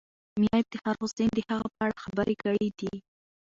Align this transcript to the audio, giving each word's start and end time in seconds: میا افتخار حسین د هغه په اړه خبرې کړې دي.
میا 0.41 0.55
افتخار 0.63 0.95
حسین 1.01 1.29
د 1.35 1.39
هغه 1.49 1.67
په 1.75 1.81
اړه 1.85 1.95
خبرې 2.03 2.35
کړې 2.43 2.67
دي. 2.79 2.93